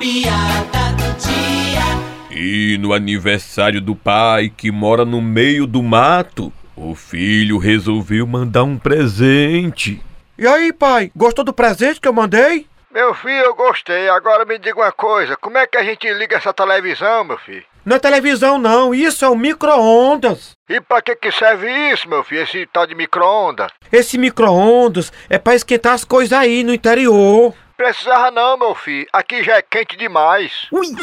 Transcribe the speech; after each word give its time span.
piada 0.00 0.94
do 0.96 1.12
dia. 1.18 1.84
E 2.30 2.78
no 2.78 2.94
aniversário 2.94 3.82
do 3.82 3.94
pai, 3.94 4.48
que 4.48 4.72
mora 4.72 5.04
no 5.04 5.20
meio 5.20 5.66
do 5.66 5.82
mato, 5.82 6.50
o 6.74 6.94
filho 6.94 7.58
resolveu 7.58 8.26
mandar 8.26 8.64
um 8.64 8.78
presente. 8.78 10.02
E 10.38 10.46
aí, 10.46 10.72
pai, 10.72 11.12
gostou 11.14 11.44
do 11.44 11.52
presente 11.52 12.00
que 12.00 12.08
eu 12.08 12.14
mandei? 12.14 12.66
Meu 12.90 13.12
filho, 13.14 13.44
eu 13.44 13.54
gostei. 13.54 14.08
Agora 14.08 14.46
me 14.46 14.58
diga 14.58 14.80
uma 14.80 14.90
coisa: 14.90 15.36
como 15.36 15.58
é 15.58 15.66
que 15.66 15.76
a 15.76 15.84
gente 15.84 16.10
liga 16.14 16.38
essa 16.38 16.52
televisão, 16.54 17.22
meu 17.22 17.36
filho? 17.36 17.64
Não 17.84 17.96
é 17.96 17.98
televisão, 17.98 18.58
não, 18.58 18.94
isso 18.94 19.24
é 19.24 19.28
o 19.28 19.36
micro-ondas. 19.36 20.52
E 20.68 20.80
pra 20.80 21.00
que 21.02 21.14
que 21.16 21.30
serve 21.30 21.70
isso, 21.92 22.08
meu 22.08 22.24
filho, 22.24 22.42
esse 22.42 22.66
tal 22.66 22.86
de 22.86 22.94
micro-ondas? 22.94 23.70
Esse 23.92 24.16
micro-ondas 24.16 25.12
é 25.28 25.38
pra 25.38 25.54
esquentar 25.54 25.92
as 25.92 26.04
coisas 26.04 26.32
aí 26.32 26.64
no 26.64 26.74
interior. 26.74 27.54
Precisava 27.80 28.30
não, 28.30 28.58
meu 28.58 28.74
filho. 28.74 29.08
Aqui 29.10 29.42
já 29.42 29.56
é 29.56 29.62
quente 29.62 29.96
demais. 29.96 30.66
Ui! 30.70 30.86